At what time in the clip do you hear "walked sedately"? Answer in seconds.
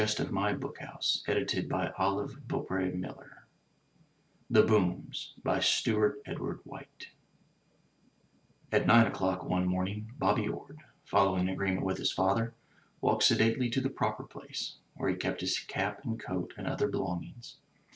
12.99-13.69